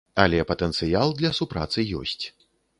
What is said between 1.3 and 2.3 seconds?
супрацы ёсць.